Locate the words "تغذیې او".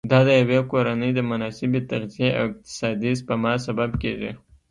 1.89-2.45